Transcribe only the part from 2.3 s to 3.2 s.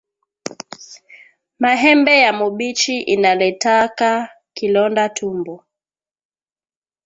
mubichi